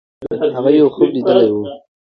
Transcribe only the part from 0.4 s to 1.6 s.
هغې یو خوب لیدلی